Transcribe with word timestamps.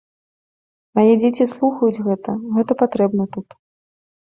Мае 0.99 1.11
дзеці 1.21 1.47
слухаюць 1.53 2.03
гэта, 2.09 2.31
гэта 2.57 2.71
патрэбна 2.83 3.31
тут. 3.39 3.49